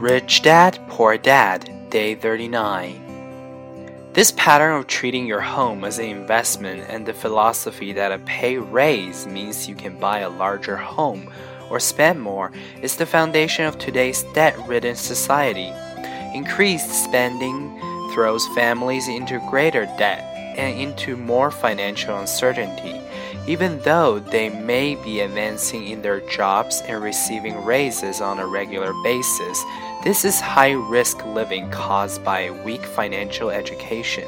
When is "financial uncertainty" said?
21.50-23.00